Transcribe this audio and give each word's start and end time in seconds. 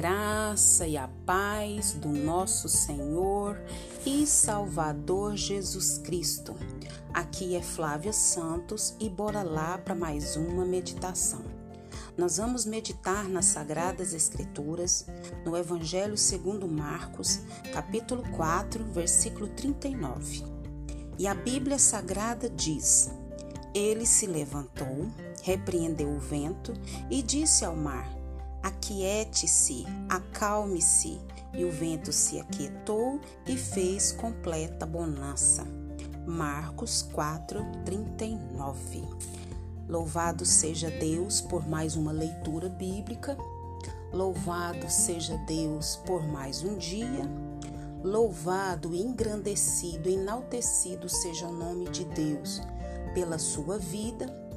graça 0.00 0.86
e 0.86 0.96
a 0.96 1.06
paz 1.26 1.92
do 1.92 2.08
nosso 2.08 2.70
Senhor 2.70 3.60
e 4.06 4.26
Salvador 4.26 5.36
Jesus 5.36 5.98
Cristo. 5.98 6.56
Aqui 7.12 7.54
é 7.54 7.60
Flávia 7.60 8.10
Santos 8.10 8.94
e 8.98 9.10
bora 9.10 9.42
lá 9.42 9.76
para 9.76 9.94
mais 9.94 10.36
uma 10.36 10.64
meditação. 10.64 11.42
Nós 12.16 12.38
vamos 12.38 12.64
meditar 12.64 13.28
nas 13.28 13.44
Sagradas 13.44 14.14
Escrituras, 14.14 15.04
no 15.44 15.54
Evangelho 15.54 16.16
segundo 16.16 16.66
Marcos, 16.66 17.40
capítulo 17.70 18.22
4, 18.30 18.82
versículo 18.84 19.48
39. 19.48 20.42
E 21.18 21.26
a 21.26 21.34
Bíblia 21.34 21.78
Sagrada 21.78 22.48
diz: 22.48 23.10
Ele 23.74 24.06
se 24.06 24.26
levantou, 24.26 25.10
repreendeu 25.42 26.08
o 26.08 26.18
vento 26.18 26.72
e 27.10 27.20
disse 27.20 27.66
ao 27.66 27.76
mar: 27.76 28.19
Aquiete-se, 28.62 29.86
acalme-se. 30.08 31.20
E 31.52 31.64
o 31.64 31.70
vento 31.70 32.12
se 32.12 32.38
aquietou 32.38 33.20
e 33.46 33.56
fez 33.56 34.12
completa 34.12 34.86
bonança. 34.86 35.66
Marcos 36.26 37.02
4, 37.12 37.60
39. 37.84 39.02
Louvado 39.88 40.44
seja 40.46 40.90
Deus 40.90 41.40
por 41.40 41.68
mais 41.68 41.96
uma 41.96 42.12
leitura 42.12 42.68
bíblica. 42.68 43.36
Louvado 44.12 44.88
seja 44.88 45.36
Deus 45.38 45.96
por 46.06 46.22
mais 46.22 46.62
um 46.62 46.76
dia. 46.76 47.28
Louvado, 48.04 48.94
engrandecido, 48.94 50.08
enaltecido 50.08 51.08
seja 51.08 51.46
o 51.48 51.52
nome 51.52 51.88
de 51.88 52.04
Deus 52.04 52.60
pela 53.12 53.38
sua 53.38 53.78
vida 53.78 54.49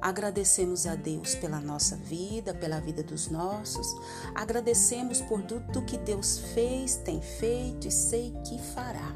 Agradecemos 0.00 0.86
a 0.86 0.94
Deus 0.94 1.34
pela 1.34 1.60
nossa 1.60 1.96
vida, 1.96 2.54
pela 2.54 2.80
vida 2.80 3.02
dos 3.02 3.28
nossos. 3.28 3.86
Agradecemos 4.34 5.20
por 5.20 5.42
tudo 5.42 5.82
que 5.82 5.98
Deus 5.98 6.38
fez, 6.54 6.96
tem 6.96 7.20
feito 7.20 7.88
e 7.88 7.90
sei 7.90 8.32
que 8.44 8.58
fará. 8.74 9.12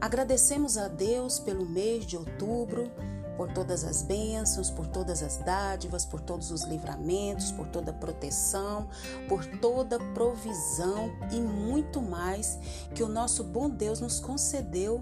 Agradecemos 0.00 0.76
a 0.76 0.88
Deus 0.88 1.38
pelo 1.38 1.64
mês 1.64 2.04
de 2.04 2.16
outubro, 2.16 2.90
por 3.36 3.52
todas 3.52 3.84
as 3.84 4.02
bênçãos, 4.02 4.70
por 4.70 4.88
todas 4.88 5.22
as 5.22 5.36
dádivas, 5.36 6.04
por 6.04 6.20
todos 6.20 6.50
os 6.50 6.64
livramentos, 6.64 7.52
por 7.52 7.68
toda 7.68 7.92
proteção, 7.92 8.88
por 9.28 9.44
toda 9.44 10.00
provisão 10.12 11.12
e 11.30 11.40
muito 11.40 12.02
mais 12.02 12.58
que 12.92 13.04
o 13.04 13.08
nosso 13.08 13.44
bom 13.44 13.70
Deus 13.70 14.00
nos 14.00 14.18
concedeu 14.18 15.00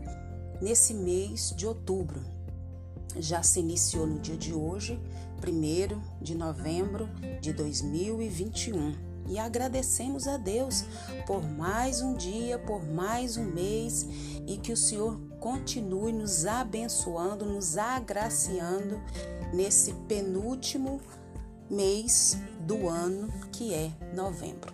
nesse 0.60 0.92
mês 0.92 1.54
de 1.56 1.66
outubro 1.66 2.39
já 3.18 3.42
se 3.42 3.60
iniciou 3.60 4.06
no 4.06 4.18
dia 4.18 4.36
de 4.36 4.52
hoje, 4.52 5.00
1 5.46 6.22
de 6.22 6.34
novembro 6.34 7.08
de 7.40 7.52
2021. 7.52 9.10
E 9.28 9.38
agradecemos 9.38 10.26
a 10.26 10.36
Deus 10.36 10.84
por 11.26 11.42
mais 11.42 12.02
um 12.02 12.14
dia, 12.14 12.58
por 12.58 12.84
mais 12.84 13.36
um 13.36 13.44
mês 13.44 14.06
e 14.46 14.56
que 14.56 14.72
o 14.72 14.76
Senhor 14.76 15.20
continue 15.38 16.12
nos 16.12 16.44
abençoando, 16.46 17.44
nos 17.44 17.78
agraciando 17.78 19.00
nesse 19.52 19.92
penúltimo 20.08 21.00
mês 21.70 22.36
do 22.60 22.88
ano 22.88 23.32
que 23.52 23.72
é 23.72 23.92
novembro. 24.14 24.72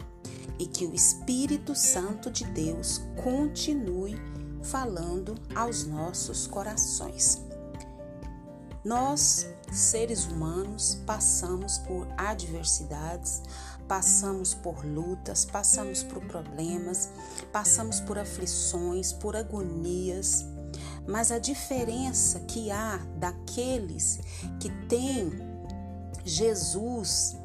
E 0.59 0.67
que 0.67 0.87
o 0.87 0.95
Espírito 0.95 1.75
Santo 1.75 2.31
de 2.31 2.45
Deus 2.47 3.03
continue 3.23 4.17
falando 4.63 5.35
aos 5.55 5.85
nossos 5.85 6.47
corações. 6.47 7.46
Nós, 8.87 9.49
seres 9.73 10.27
humanos, 10.27 10.97
passamos 11.05 11.77
por 11.77 12.07
adversidades, 12.17 13.43
passamos 13.89 14.55
por 14.55 14.87
lutas, 14.87 15.45
passamos 15.45 16.05
por 16.05 16.25
problemas, 16.27 17.11
passamos 17.51 17.99
por 17.99 18.17
aflições, 18.17 19.13
por 19.13 19.35
agonias. 19.35 20.47
Mas 21.05 21.33
a 21.33 21.41
diferença 21.41 22.39
que 22.47 22.71
há 22.71 22.99
daqueles 23.17 24.21
que 24.61 24.71
têm 24.87 25.33
Jesus 26.25 27.37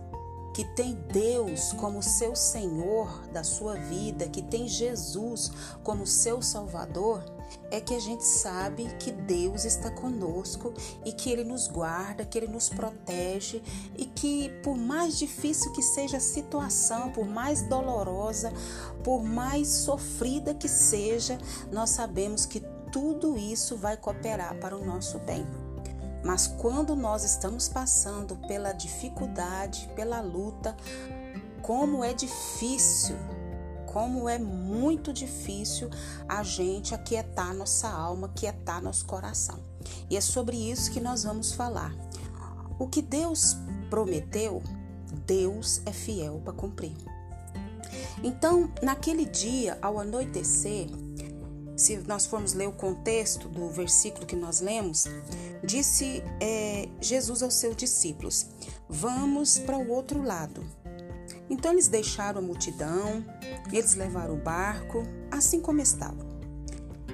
que 0.54 0.64
tem 0.76 0.94
Deus 1.12 1.74
como 1.74 2.04
seu 2.04 2.36
Senhor 2.36 3.26
da 3.30 3.44
sua 3.44 3.76
vida, 3.76 4.28
que 4.28 4.42
tem 4.42 4.68
Jesus 4.68 5.52
como 5.82 6.06
seu 6.06 6.42
Salvador, 6.42 7.24
é 7.70 7.80
que 7.80 7.96
a 7.96 8.00
gente 8.00 8.26
sabe 8.26 8.86
que 9.00 9.12
Deus 9.12 9.66
está 9.66 9.90
conosco 9.92 10.74
e 11.06 11.12
que 11.12 11.30
Ele 11.30 11.44
nos 11.44 11.68
guarda, 11.68 12.26
que 12.26 12.38
Ele 12.38 12.48
nos 12.48 12.70
protege 12.70 13.62
e 13.98 14.06
que, 14.06 14.50
por 14.64 14.78
mais 14.78 15.18
difícil 15.18 15.72
que 15.72 15.82
seja 15.82 16.18
a 16.18 16.22
situação, 16.22 17.12
por 17.12 17.26
mais 17.26 17.62
dolorosa, 17.64 18.52
por 19.04 19.24
mais 19.24 19.68
sofrida 19.68 20.54
que 20.54 20.68
seja, 20.68 21.38
nós 21.72 21.92
sabemos 21.92 22.46
que 22.46 22.62
tudo 22.92 23.38
isso 23.38 23.78
vai 23.78 23.96
cooperar 23.96 24.56
para 24.60 24.76
o 24.76 24.86
nosso 24.86 25.18
bem. 25.20 25.46
Mas 26.24 26.46
quando 26.48 26.96
nós 26.96 27.24
estamos 27.24 27.68
passando 27.68 28.36
pela 28.48 28.74
dificuldade, 28.74 29.90
pela 29.96 30.22
luta, 30.22 30.76
como 31.62 32.04
é 32.04 32.14
difícil, 32.14 33.16
como 33.92 34.30
é 34.30 34.40
muito 34.40 35.12
difícil 35.12 35.90
a 36.28 36.44
gente 36.44 36.96
aquietar 36.96 37.54
nossa 37.54 37.90
alma, 37.90 38.28
aquietar 38.28 38.82
nosso 38.82 39.06
coração. 39.06 39.60
E 40.10 40.16
é 40.16 40.22
sobre 40.22 40.56
isso 40.56 40.92
que 40.92 41.02
nós 41.02 41.24
vamos 41.24 41.52
falar. 41.52 41.94
O 42.80 42.88
que 42.88 43.02
Deus 43.02 43.58
prometeu, 43.90 44.64
Deus 45.28 45.82
é 45.86 45.92
fiel 45.92 46.40
para 46.44 46.54
cumprir. 46.54 46.96
Então, 48.24 48.72
naquele 48.82 49.26
dia, 49.26 49.78
ao 49.82 50.00
anoitecer, 50.00 50.88
se 51.76 51.98
nós 51.98 52.26
formos 52.26 52.54
ler 52.54 52.70
o 52.70 52.74
contexto 52.74 53.50
do 53.50 53.70
versículo 53.70 54.26
que 54.26 54.36
nós 54.38 54.62
lemos, 54.62 55.06
disse 55.66 56.24
é, 56.40 56.88
Jesus 57.02 57.44
aos 57.44 57.56
seus 57.56 57.76
discípulos: 57.76 58.48
Vamos 58.88 59.60
para 59.60 59.78
o 59.78 59.90
outro 59.90 60.24
lado. 60.24 60.64
Então 61.52 61.74
eles 61.74 61.90
deixaram 61.90 62.40
a 62.40 62.42
multidão, 62.42 63.26
eles 63.74 63.94
levaram 63.96 64.36
o 64.36 64.42
barco, 64.42 65.04
assim 65.30 65.60
como 65.60 65.82
estava. 65.82 66.26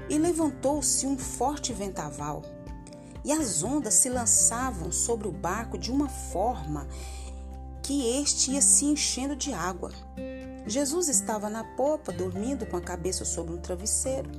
E 0.07 0.17
levantou-se 0.19 1.07
um 1.07 1.17
forte 1.17 1.73
ventaval, 1.73 2.43
e 3.25 3.31
as 3.31 3.63
ondas 3.63 3.95
se 3.95 4.09
lançavam 4.09 4.91
sobre 4.91 5.27
o 5.27 5.31
barco 5.31 5.75
de 5.75 5.91
uma 5.91 6.07
forma 6.07 6.87
que 7.81 8.21
este 8.21 8.51
ia 8.51 8.61
se 8.61 8.85
enchendo 8.85 9.35
de 9.35 9.51
água. 9.51 9.91
Jesus 10.67 11.07
estava 11.09 11.49
na 11.49 11.63
popa, 11.63 12.11
dormindo 12.11 12.63
com 12.67 12.77
a 12.77 12.81
cabeça 12.81 13.25
sobre 13.25 13.55
um 13.55 13.57
travesseiro. 13.57 14.29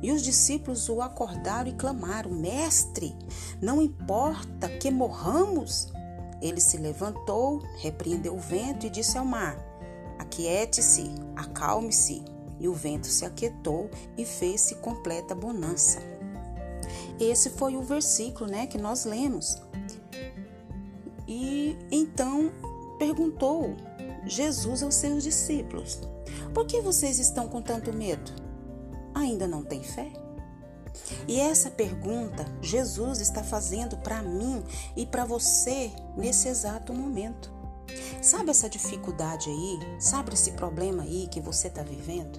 E 0.00 0.12
os 0.12 0.22
discípulos 0.22 0.88
o 0.88 1.02
acordaram 1.02 1.70
e 1.70 1.74
clamaram: 1.74 2.30
Mestre, 2.30 3.16
não 3.60 3.82
importa 3.82 4.68
que 4.68 4.90
morramos. 4.92 5.92
Ele 6.40 6.60
se 6.60 6.76
levantou, 6.76 7.62
repreendeu 7.78 8.34
o 8.34 8.40
vento 8.40 8.86
e 8.86 8.90
disse 8.90 9.18
ao 9.18 9.24
mar: 9.24 9.58
Aquiete-se, 10.18 11.10
acalme-se. 11.36 12.22
E 12.58 12.68
o 12.68 12.74
vento 12.74 13.06
se 13.06 13.24
aquietou 13.24 13.90
e 14.18 14.24
fez-se 14.24 14.74
completa 14.76 15.34
bonança. 15.34 15.98
Esse 17.18 17.48
foi 17.48 17.74
o 17.74 17.82
versículo 17.82 18.50
né, 18.50 18.66
que 18.66 18.76
nós 18.76 19.06
lemos. 19.06 19.56
E 21.26 21.76
então 21.90 22.52
perguntou 22.98 23.74
Jesus 24.26 24.82
aos 24.82 24.94
seus 24.94 25.22
discípulos: 25.22 26.00
Por 26.52 26.66
que 26.66 26.82
vocês 26.82 27.18
estão 27.18 27.48
com 27.48 27.62
tanto 27.62 27.92
medo? 27.94 28.50
ainda 29.14 29.46
não 29.46 29.62
tem 29.62 29.82
fé? 29.82 30.10
E 31.26 31.40
essa 31.40 31.70
pergunta 31.70 32.46
Jesus 32.60 33.20
está 33.20 33.42
fazendo 33.42 33.96
para 33.98 34.22
mim 34.22 34.62
e 34.96 35.06
para 35.06 35.24
você 35.24 35.90
nesse 36.16 36.48
exato 36.48 36.92
momento. 36.92 37.60
Sabe 38.22 38.50
essa 38.50 38.68
dificuldade 38.68 39.48
aí? 39.48 39.78
Sabe 40.00 40.34
esse 40.34 40.52
problema 40.52 41.02
aí 41.02 41.28
que 41.30 41.40
você 41.40 41.68
está 41.68 41.82
vivendo? 41.82 42.38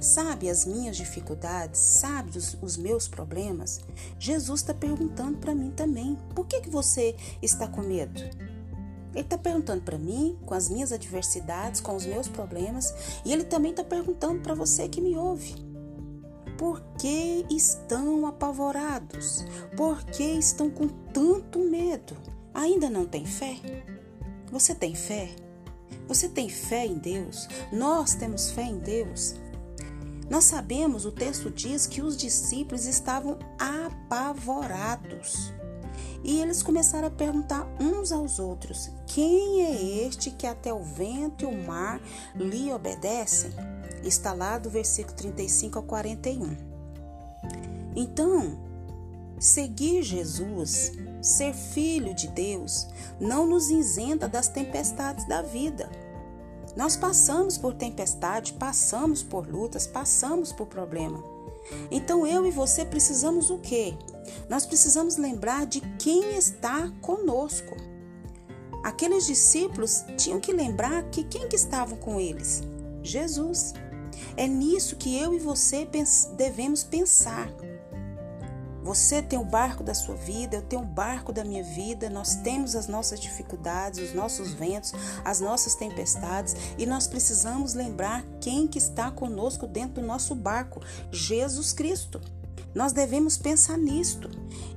Sabe 0.00 0.48
as 0.48 0.64
minhas 0.64 0.96
dificuldades? 0.96 1.80
Sabe 1.80 2.38
os, 2.38 2.56
os 2.62 2.76
meus 2.76 3.08
problemas? 3.08 3.80
Jesus 4.18 4.60
está 4.60 4.72
perguntando 4.72 5.38
para 5.38 5.54
mim 5.54 5.70
também. 5.70 6.16
Por 6.34 6.46
que, 6.46 6.60
que 6.60 6.70
você 6.70 7.16
está 7.42 7.66
com 7.66 7.82
medo? 7.82 8.20
Ele 8.20 9.24
está 9.24 9.38
perguntando 9.38 9.82
para 9.82 9.98
mim, 9.98 10.38
com 10.44 10.52
as 10.52 10.68
minhas 10.68 10.92
adversidades, 10.92 11.80
com 11.80 11.96
os 11.96 12.04
meus 12.04 12.28
problemas, 12.28 12.94
e 13.24 13.32
ele 13.32 13.44
também 13.44 13.70
está 13.70 13.82
perguntando 13.82 14.42
para 14.42 14.54
você 14.54 14.88
que 14.88 15.00
me 15.00 15.16
ouve. 15.16 15.65
Por 16.58 16.80
que 16.98 17.44
estão 17.50 18.26
apavorados? 18.26 19.44
Por 19.76 20.02
que 20.04 20.24
estão 20.24 20.70
com 20.70 20.88
tanto 20.88 21.58
medo? 21.58 22.16
Ainda 22.54 22.88
não 22.88 23.04
tem 23.04 23.26
fé? 23.26 23.56
Você 24.50 24.74
tem 24.74 24.94
fé? 24.94 25.36
Você 26.08 26.28
tem 26.28 26.48
fé 26.48 26.86
em 26.86 26.94
Deus? 26.94 27.46
Nós 27.72 28.14
temos 28.14 28.50
fé 28.50 28.62
em 28.62 28.78
Deus? 28.78 29.34
Nós 30.30 30.44
sabemos, 30.44 31.04
o 31.04 31.12
texto 31.12 31.50
diz 31.50 31.86
que 31.86 32.00
os 32.00 32.16
discípulos 32.16 32.86
estavam 32.86 33.38
apavorados. 33.58 35.52
E 36.24 36.40
eles 36.40 36.62
começaram 36.62 37.08
a 37.08 37.10
perguntar 37.10 37.68
uns 37.78 38.10
aos 38.10 38.38
outros: 38.38 38.90
Quem 39.06 39.62
é 39.62 40.06
este 40.06 40.30
que 40.30 40.46
até 40.46 40.72
o 40.72 40.82
vento 40.82 41.44
e 41.44 41.46
o 41.46 41.66
mar 41.66 42.00
lhe 42.34 42.72
obedecem? 42.72 43.52
Está 44.06 44.32
lá 44.32 44.56
do 44.56 44.70
versículo 44.70 45.16
35 45.16 45.78
ao 45.78 45.84
41. 45.84 46.56
Então, 47.96 48.56
seguir 49.36 50.02
Jesus, 50.04 50.92
ser 51.20 51.52
filho 51.52 52.14
de 52.14 52.28
Deus, 52.28 52.86
não 53.18 53.46
nos 53.46 53.68
isenta 53.68 54.28
das 54.28 54.46
tempestades 54.46 55.26
da 55.26 55.42
vida. 55.42 55.90
Nós 56.76 56.96
passamos 56.96 57.58
por 57.58 57.74
tempestade, 57.74 58.52
passamos 58.52 59.24
por 59.24 59.48
lutas, 59.48 59.88
passamos 59.88 60.52
por 60.52 60.66
problema. 60.66 61.24
Então 61.90 62.24
eu 62.24 62.46
e 62.46 62.50
você 62.52 62.84
precisamos 62.84 63.50
o 63.50 63.58
quê? 63.58 63.94
Nós 64.48 64.64
precisamos 64.64 65.16
lembrar 65.16 65.66
de 65.66 65.80
quem 65.98 66.36
está 66.36 66.92
conosco. 67.00 67.74
Aqueles 68.84 69.26
discípulos 69.26 70.04
tinham 70.16 70.38
que 70.38 70.52
lembrar 70.52 71.02
que 71.10 71.24
quem 71.24 71.48
que 71.48 71.56
estava 71.56 71.96
com 71.96 72.20
eles? 72.20 72.62
Jesus. 73.02 73.74
É 74.36 74.46
nisso 74.46 74.96
que 74.96 75.18
eu 75.18 75.34
e 75.34 75.38
você 75.38 75.88
devemos 76.36 76.82
pensar. 76.84 77.48
Você 78.86 79.20
tem 79.20 79.36
o 79.36 79.44
barco 79.44 79.82
da 79.82 79.94
sua 79.94 80.14
vida, 80.14 80.58
eu 80.58 80.62
tenho 80.62 80.82
o 80.82 80.86
barco 80.86 81.32
da 81.32 81.42
minha 81.42 81.64
vida. 81.64 82.08
Nós 82.08 82.36
temos 82.36 82.76
as 82.76 82.86
nossas 82.86 83.18
dificuldades, 83.18 83.98
os 83.98 84.14
nossos 84.14 84.52
ventos, 84.52 84.92
as 85.24 85.40
nossas 85.40 85.74
tempestades 85.74 86.54
e 86.78 86.86
nós 86.86 87.08
precisamos 87.08 87.74
lembrar 87.74 88.24
quem 88.40 88.68
que 88.68 88.78
está 88.78 89.10
conosco 89.10 89.66
dentro 89.66 90.00
do 90.00 90.06
nosso 90.06 90.36
barco, 90.36 90.80
Jesus 91.10 91.72
Cristo. 91.72 92.20
Nós 92.76 92.92
devemos 92.92 93.36
pensar 93.36 93.76
nisto. 93.76 94.30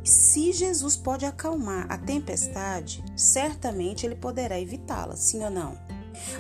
Se 0.03 0.53
Jesus 0.53 0.95
pode 0.95 1.25
acalmar 1.25 1.85
a 1.87 1.95
tempestade, 1.95 3.03
certamente 3.15 4.07
ele 4.07 4.15
poderá 4.15 4.59
evitá-la, 4.59 5.15
sim 5.15 5.43
ou 5.43 5.51
não? 5.51 5.77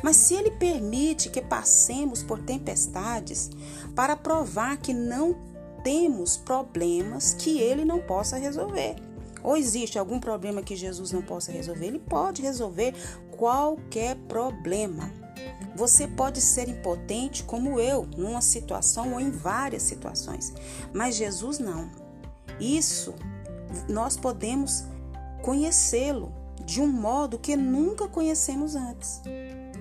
Mas 0.03 0.15
se 0.15 0.33
ele 0.33 0.51
permite 0.51 1.29
que 1.29 1.41
passemos 1.41 2.23
por 2.23 2.41
tempestades 2.41 3.49
para 3.95 4.15
provar 4.15 4.77
que 4.77 4.93
não 4.93 5.35
temos 5.83 6.37
problemas 6.37 7.33
que 7.33 7.59
ele 7.59 7.85
não 7.85 7.99
possa 7.99 8.37
resolver. 8.37 8.95
Ou 9.41 9.55
existe 9.55 9.97
algum 9.97 10.19
problema 10.19 10.61
que 10.61 10.75
Jesus 10.75 11.11
não 11.11 11.21
possa 11.21 11.51
resolver? 11.51 11.87
Ele 11.87 11.99
pode 11.99 12.41
resolver 12.41 12.93
qualquer 13.37 14.15
problema. 14.27 15.11
Você 15.75 16.07
pode 16.07 16.41
ser 16.41 16.67
impotente 16.67 17.43
como 17.43 17.79
eu, 17.79 18.05
numa 18.17 18.41
situação 18.41 19.13
ou 19.13 19.19
em 19.19 19.31
várias 19.31 19.83
situações, 19.83 20.53
mas 20.93 21.15
Jesus 21.15 21.57
não. 21.57 21.89
Isso 22.59 23.13
nós 23.87 24.17
podemos 24.17 24.83
conhecê-lo 25.41 26.33
de 26.65 26.81
um 26.81 26.87
modo 26.87 27.39
que 27.39 27.55
nunca 27.55 28.07
conhecemos 28.07 28.75
antes. 28.75 29.21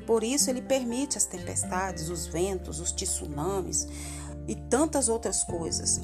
Por 0.09 0.25
isso 0.25 0.49
ele 0.49 0.63
permite 0.63 1.19
as 1.19 1.27
tempestades, 1.27 2.09
os 2.09 2.27
ventos, 2.27 2.81
os 2.81 2.93
tsunamis, 2.93 3.87
e 4.47 4.55
tantas 4.55 5.07
outras 5.07 5.45
coisas. 5.45 6.01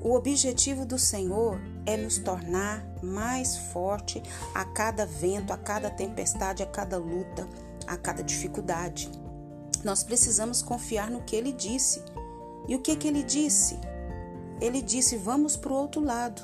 O 0.00 0.14
objetivo 0.14 0.86
do 0.86 0.98
Senhor 0.98 1.60
é 1.84 1.98
nos 1.98 2.16
tornar 2.16 2.82
mais 3.02 3.58
forte 3.74 4.22
a 4.54 4.64
cada 4.64 5.04
vento, 5.04 5.52
a 5.52 5.58
cada 5.58 5.90
tempestade, 5.90 6.62
a 6.62 6.66
cada 6.66 6.96
luta, 6.96 7.46
a 7.86 7.94
cada 7.94 8.22
dificuldade. 8.22 9.10
Nós 9.84 10.02
precisamos 10.02 10.62
confiar 10.62 11.10
no 11.10 11.20
que 11.20 11.36
ele 11.36 11.52
disse. 11.52 12.02
E 12.66 12.74
o 12.74 12.80
que 12.80 12.96
que 12.96 13.06
ele 13.06 13.22
disse? 13.22 13.78
Ele 14.62 14.80
disse: 14.80 15.18
"Vamos 15.18 15.58
para 15.58 15.74
o 15.74 15.76
outro 15.76 16.02
lado". 16.02 16.40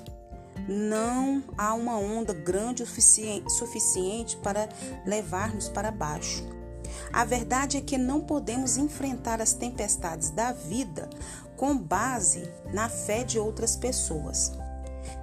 Não 0.69 1.43
há 1.57 1.73
uma 1.73 1.97
onda 1.97 2.35
grande 2.35 2.83
o 2.83 3.51
suficiente 3.51 4.37
para 4.37 4.69
levar-nos 5.07 5.71
para 5.71 5.91
baixo. 5.91 6.56
A 7.13 7.25
verdade 7.25 7.77
é 7.77 7.81
que 7.81 7.99
não 7.99 8.21
podemos 8.21 8.77
enfrentar 8.77 9.41
as 9.41 9.53
tempestades 9.53 10.31
da 10.31 10.53
vida 10.53 11.09
com 11.57 11.77
base 11.77 12.49
na 12.73 12.89
fé 12.89 13.25
de 13.25 13.39
outras 13.39 13.77
pessoas. 13.77 14.53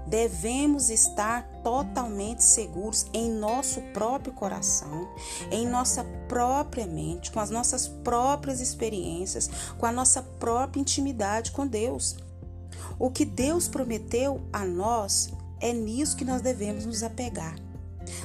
Devemos 0.07 0.89
estar 0.89 1.43
totalmente 1.63 2.43
seguros 2.43 3.05
em 3.13 3.31
nosso 3.31 3.81
próprio 3.93 4.33
coração, 4.33 5.09
em 5.49 5.67
nossa 5.67 6.03
própria 6.27 6.85
mente, 6.85 7.31
com 7.31 7.39
as 7.39 7.49
nossas 7.49 7.87
próprias 7.87 8.59
experiências, 8.59 9.49
com 9.77 9.85
a 9.85 9.91
nossa 9.91 10.21
própria 10.21 10.81
intimidade 10.81 11.51
com 11.51 11.65
Deus. 11.65 12.17
O 12.99 13.09
que 13.09 13.25
Deus 13.25 13.67
prometeu 13.67 14.41
a 14.51 14.65
nós 14.65 15.29
é 15.59 15.71
nisso 15.71 16.17
que 16.17 16.25
nós 16.25 16.41
devemos 16.41 16.85
nos 16.85 17.03
apegar. 17.03 17.55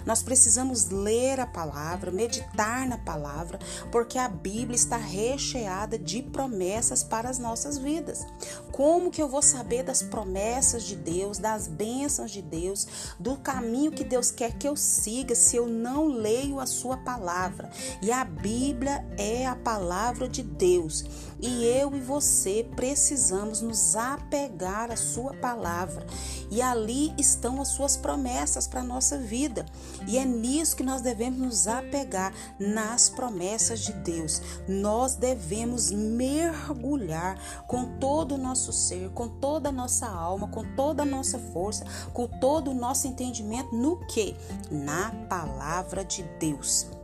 Nós 0.05 0.23
precisamos 0.23 0.88
ler 0.90 1.40
a 1.40 1.46
palavra, 1.46 2.11
meditar 2.11 2.87
na 2.87 2.99
palavra, 2.99 3.58
porque 3.90 4.19
a 4.19 4.29
Bíblia 4.29 4.76
está 4.76 4.96
recheada 4.96 5.99
de 5.99 6.23
promessas 6.23 7.02
para 7.02 7.29
as 7.29 7.38
nossas 7.38 7.79
vidas. 7.79 8.26
Como 8.73 9.11
que 9.11 9.23
eu 9.23 9.29
vou 9.29 9.43
saber 9.43 9.82
das 9.82 10.02
promessas 10.02 10.85
de 10.85 10.96
Deus, 10.96 11.38
das 11.38 11.67
bênçãos 11.67 12.31
de 12.31 12.43
Deus, 12.43 12.87
do 13.19 13.37
caminho 13.37 13.93
que 13.93 14.05
Deus 14.05 14.31
quer 14.31 14.52
que 14.56 14.69
eu 14.69 14.76
siga 14.76 15.35
se 15.35 15.56
eu 15.56 15.67
não 15.67 16.06
leio 16.06 16.61
a 16.61 16.67
sua 16.67 16.96
palavra? 16.99 17.70
E 18.00 18.12
a 18.12 18.25
Bíblia 18.25 19.05
é 19.19 19.46
a 19.46 19.56
palavra 19.56 20.29
de 20.29 20.43
Deus. 20.43 21.05
E 21.40 21.64
eu 21.64 21.94
e 21.94 22.00
você 22.00 22.69
precisamos 22.75 23.61
nos 23.61 23.94
apegar 23.94 24.90
à 24.90 24.96
sua 24.96 25.35
palavra. 25.35 26.05
E 26.50 26.61
ali 26.61 27.12
estão 27.17 27.61
as 27.61 27.69
suas 27.69 27.96
promessas 27.96 28.67
para 28.67 28.81
a 28.81 28.85
nossa 28.85 29.19
vida. 29.19 29.64
E 30.06 30.19
é 30.19 30.25
nisso 30.25 30.76
que 30.76 30.82
nós 30.82 31.02
devemos 31.02 31.38
nos 31.38 31.69
apegar, 31.69 32.32
nas 32.58 33.08
promessas 33.08 33.81
de 33.81 33.93
Deus. 33.93 34.40
Nós 34.67 35.14
devemos 35.14 35.90
mergulhar 35.90 37.38
com 37.67 37.99
todo 37.99 38.35
o 38.35 38.38
nosso 38.38 38.73
ser, 38.73 39.11
com 39.11 39.29
toda 39.29 39.69
a 39.69 39.73
nossa 39.73 40.06
alma, 40.06 40.49
com 40.49 40.64
toda 40.75 41.02
a 41.02 41.06
nossa 41.06 41.38
força, 41.38 41.85
com 42.12 42.26
todo 42.26 42.70
o 42.70 42.75
nosso 42.75 43.06
entendimento 43.06 43.75
no 43.75 43.99
que? 44.06 44.35
Na 44.70 45.11
palavra 45.29 46.05
de 46.05 46.23
Deus. 46.40 46.98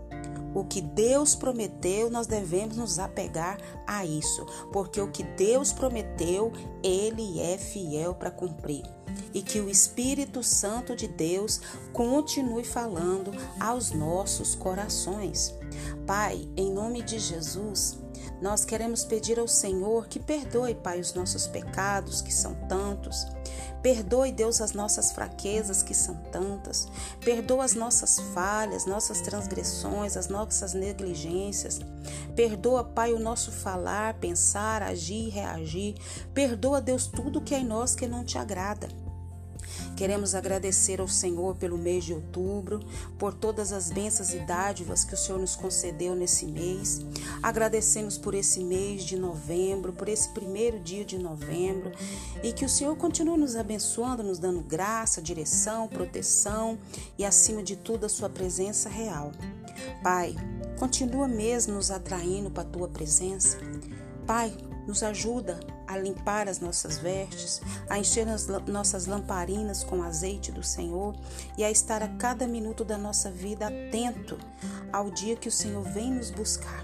O 0.55 0.65
que 0.65 0.81
Deus 0.81 1.35
prometeu, 1.35 2.09
nós 2.09 2.27
devemos 2.27 2.77
nos 2.77 2.99
apegar 2.99 3.59
a 3.87 4.05
isso, 4.05 4.47
porque 4.73 5.01
o 5.01 5.11
que 5.11 5.23
Deus 5.23 5.73
prometeu, 5.73 6.53
Ele 6.83 7.41
é 7.41 7.59
fiel 7.59 8.15
para 8.15 8.31
cumprir 8.31 8.85
e 9.33 9.43
que 9.43 9.61
o 9.61 9.69
Espírito 9.69 10.43
Santo 10.43 10.97
de 10.97 11.09
Deus 11.09 11.61
continue 11.93 12.65
falando 12.65 13.33
aos 13.61 13.91
nossos 13.91 14.55
corações. 14.55 15.55
Pai, 16.07 16.49
em 16.57 16.73
nome 16.73 17.03
de 17.03 17.19
Jesus, 17.19 17.99
nós 18.41 18.65
queremos 18.65 19.05
pedir 19.05 19.39
ao 19.39 19.49
Senhor 19.49 20.07
que 20.07 20.21
perdoe, 20.21 20.75
Pai, 20.75 21.01
os 21.01 21.15
nossos 21.15 21.47
pecados, 21.47 22.21
que 22.21 22.33
são 22.33 22.55
tantos. 22.69 23.27
Perdoe, 23.85 24.33
Deus, 24.33 24.63
as 24.63 24.73
nossas 24.73 25.13
fraquezas, 25.13 25.83
que 25.83 25.93
são 25.93 26.15
tantas. 26.33 26.89
Perdoa 27.23 27.67
as 27.67 27.75
nossas 27.75 28.19
falhas, 28.33 28.87
nossas 28.87 29.21
transgressões, 29.21 30.17
as 30.17 30.27
nossas 30.27 30.73
negligências. 30.73 31.81
Perdoa, 32.35 32.83
Pai, 32.83 33.13
o 33.13 33.19
nosso 33.19 33.53
falar, 33.53 34.15
pensar, 34.15 34.83
agir, 34.83 35.29
reagir. 35.29 35.97
Perdoa, 36.33 36.81
Deus, 36.81 37.07
tudo 37.07 37.43
que 37.43 37.55
é 37.55 37.59
em 37.59 37.67
nós 37.67 37.95
que 37.95 38.07
não 38.07 38.25
te 38.25 38.39
agrada. 38.39 39.04
Queremos 39.97 40.35
agradecer 40.35 41.01
ao 41.01 41.09
Senhor 41.09 41.55
pelo 41.57 41.79
mês 41.79 42.05
de 42.05 42.13
outubro, 42.13 42.81
por 43.19 43.33
todas 43.33 43.73
as 43.73 43.91
bênçãos 43.91 44.33
e 44.35 44.39
dádivas 44.41 45.05
que 45.05 45.15
o 45.15 45.17
Senhor 45.17 45.39
nos 45.39 45.57
concedeu 45.57 46.15
nesse 46.15 46.47
mês. 46.47 47.01
Agradecemos 47.43 48.19
por 48.19 48.35
esse 48.35 48.63
mês 48.63 49.05
de 49.05 49.17
novembro, 49.17 49.93
por 49.93 50.09
esse 50.09 50.29
primeiro 50.31 50.79
dia 50.81 51.05
de 51.05 51.19
novembro 51.19 51.93
e 52.43 52.53
que 52.53 52.65
o 52.65 52.69
Senhor 52.69 52.97
continue 52.97 53.39
nos 53.39 53.57
abençoando, 53.57 54.23
nos 54.23 54.39
dando 54.39 54.61
graça, 54.61 55.23
direção, 55.23 55.89
proteção 55.89 56.79
e, 57.19 57.25
acima 57.25 57.63
de 57.63 57.77
tudo, 57.77 58.07
a 58.07 58.09
Sua 58.09 58.29
presença 58.29 58.89
real. 58.89 59.33
Pai, 60.03 60.35
continua 60.79 61.29
mesmo 61.29 61.75
nos 61.75 61.91
atraindo 61.91 62.51
para 62.51 62.63
a 62.63 62.67
Tua 62.67 62.89
presença. 62.89 63.59
Pai, 64.27 64.57
nos 64.87 65.03
ajuda 65.03 65.61
a 65.87 65.97
limpar 65.97 66.49
as 66.49 66.61
nossas 66.61 66.99
vestes, 66.99 67.61
a 67.89 67.99
encher 67.99 68.29
as 68.29 68.47
nossas 68.67 69.07
lamparinas 69.07 69.85
com 69.85 70.03
azeite 70.03 70.53
do 70.53 70.63
Senhor 70.63 71.15
e 71.57 71.65
a 71.65 71.71
estar 71.71 72.03
a 72.03 72.09
cada 72.09 72.47
minuto 72.47 72.85
da 72.85 72.99
nossa 72.99 73.31
vida 73.31 73.67
atento 73.67 74.39
ao 74.93 75.11
dia 75.11 75.37
que 75.37 75.49
o 75.49 75.53
Senhor 75.53 75.83
vem 75.83 76.13
nos 76.13 76.31
buscar. 76.31 76.83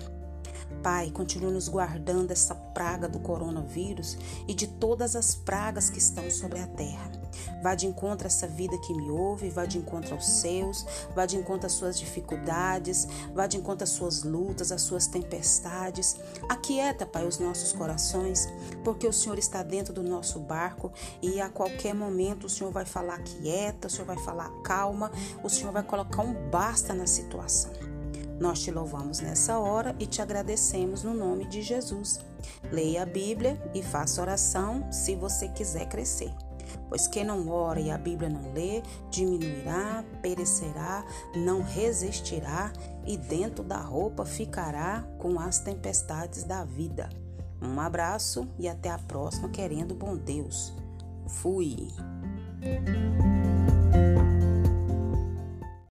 Pai, 0.82 1.10
continue 1.10 1.52
nos 1.52 1.68
guardando 1.68 2.30
essa 2.30 2.54
praga 2.54 3.06
do 3.06 3.18
coronavírus 3.18 4.16
e 4.48 4.54
de 4.54 4.66
todas 4.66 5.14
as 5.14 5.34
pragas 5.34 5.90
que 5.90 5.98
estão 5.98 6.30
sobre 6.30 6.58
a 6.58 6.66
terra. 6.66 7.19
Vá 7.62 7.74
de 7.74 7.86
encontro 7.86 8.26
a 8.26 8.28
essa 8.28 8.46
vida 8.46 8.76
que 8.78 8.94
me 8.94 9.10
ouve, 9.10 9.50
vá 9.50 9.64
de 9.64 9.78
encontro 9.78 10.14
aos 10.14 10.26
seus, 10.26 10.86
vá 11.14 11.26
de 11.26 11.36
encontro 11.36 11.66
às 11.66 11.72
suas 11.72 11.98
dificuldades, 11.98 13.06
vá 13.34 13.46
de 13.46 13.56
encontro 13.56 13.84
às 13.84 13.90
suas 13.90 14.22
lutas, 14.22 14.72
às 14.72 14.82
suas 14.82 15.06
tempestades. 15.06 16.16
Aquieta, 16.48 17.06
Pai, 17.06 17.26
os 17.26 17.38
nossos 17.38 17.72
corações, 17.72 18.48
porque 18.84 19.06
o 19.06 19.12
Senhor 19.12 19.38
está 19.38 19.62
dentro 19.62 19.92
do 19.92 20.02
nosso 20.02 20.38
barco 20.38 20.92
e 21.22 21.40
a 21.40 21.48
qualquer 21.48 21.94
momento 21.94 22.46
o 22.46 22.50
Senhor 22.50 22.72
vai 22.72 22.84
falar 22.84 23.18
quieta, 23.22 23.88
o 23.88 23.90
Senhor 23.90 24.06
vai 24.06 24.18
falar 24.18 24.50
calma, 24.62 25.10
o 25.42 25.48
Senhor 25.48 25.72
vai 25.72 25.82
colocar 25.82 26.22
um 26.22 26.50
basta 26.50 26.94
na 26.94 27.06
situação. 27.06 27.70
Nós 28.40 28.60
te 28.60 28.70
louvamos 28.70 29.20
nessa 29.20 29.58
hora 29.58 29.94
e 29.98 30.06
te 30.06 30.22
agradecemos 30.22 31.04
no 31.04 31.12
nome 31.12 31.46
de 31.46 31.60
Jesus. 31.60 32.20
Leia 32.72 33.02
a 33.02 33.06
Bíblia 33.06 33.60
e 33.74 33.82
faça 33.82 34.22
oração 34.22 34.90
se 34.90 35.14
você 35.14 35.46
quiser 35.48 35.86
crescer. 35.88 36.32
Pois 36.90 37.06
quem 37.06 37.24
não 37.24 37.48
ora 37.48 37.80
e 37.80 37.88
a 37.88 37.96
Bíblia 37.96 38.28
não 38.28 38.52
lê, 38.52 38.82
diminuirá, 39.10 40.04
perecerá, 40.20 41.04
não 41.36 41.62
resistirá 41.62 42.72
e 43.06 43.16
dentro 43.16 43.62
da 43.62 43.78
roupa 43.78 44.26
ficará 44.26 45.04
com 45.16 45.38
as 45.38 45.60
tempestades 45.60 46.42
da 46.42 46.64
vida. 46.64 47.08
Um 47.62 47.78
abraço 47.78 48.48
e 48.58 48.68
até 48.68 48.90
a 48.90 48.98
próxima, 48.98 49.48
querendo 49.48 49.94
bom 49.94 50.16
Deus. 50.16 50.74
Fui. 51.28 51.88